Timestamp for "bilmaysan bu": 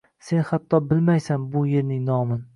0.93-1.63